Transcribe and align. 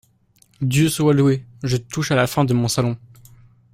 Dieu 0.63 0.89
soit 0.89 1.13
loué! 1.13 1.45
je 1.61 1.77
touche 1.77 2.09
à 2.09 2.15
la 2.15 2.25
fin 2.25 2.43
de 2.43 2.55
mon 2.55 2.67
Salon. 2.67 2.97